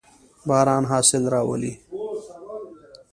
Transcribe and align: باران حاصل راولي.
باران 0.47 0.83
حاصل 0.91 1.23
راولي. 1.33 1.73